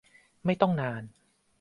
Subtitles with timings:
[0.45, 1.03] ไม่ต้องนาน